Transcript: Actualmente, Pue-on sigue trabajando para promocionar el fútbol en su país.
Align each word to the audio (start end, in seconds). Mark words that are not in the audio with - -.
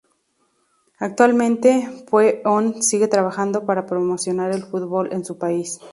Actualmente, 0.97 1.87
Pue-on 2.09 2.81
sigue 2.81 3.07
trabajando 3.07 3.67
para 3.67 3.85
promocionar 3.85 4.49
el 4.51 4.63
fútbol 4.63 5.13
en 5.13 5.23
su 5.23 5.37
país. 5.37 5.79